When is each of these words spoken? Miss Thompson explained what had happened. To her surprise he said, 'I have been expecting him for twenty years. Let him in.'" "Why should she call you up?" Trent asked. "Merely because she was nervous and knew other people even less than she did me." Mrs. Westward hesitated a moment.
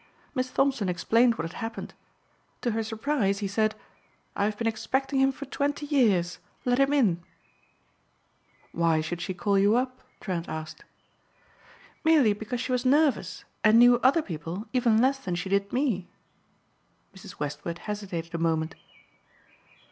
Miss 0.33 0.49
Thompson 0.49 0.89
explained 0.89 1.35
what 1.35 1.45
had 1.47 1.59
happened. 1.61 1.93
To 2.61 2.71
her 2.71 2.81
surprise 2.81 3.37
he 3.37 3.47
said, 3.47 3.75
'I 4.35 4.45
have 4.45 4.57
been 4.57 4.65
expecting 4.65 5.19
him 5.19 5.31
for 5.31 5.45
twenty 5.45 5.85
years. 5.85 6.39
Let 6.65 6.79
him 6.79 6.91
in.'" 6.91 7.21
"Why 8.71 9.01
should 9.01 9.21
she 9.21 9.35
call 9.35 9.59
you 9.59 9.75
up?" 9.75 10.01
Trent 10.19 10.49
asked. 10.49 10.85
"Merely 12.03 12.33
because 12.33 12.59
she 12.59 12.71
was 12.71 12.83
nervous 12.83 13.45
and 13.63 13.77
knew 13.77 13.97
other 13.99 14.23
people 14.23 14.65
even 14.73 14.99
less 14.99 15.19
than 15.19 15.35
she 15.35 15.49
did 15.49 15.71
me." 15.71 16.07
Mrs. 17.15 17.39
Westward 17.39 17.77
hesitated 17.77 18.33
a 18.33 18.39
moment. 18.39 18.73